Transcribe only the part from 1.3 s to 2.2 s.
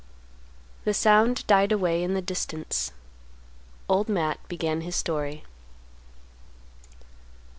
died away in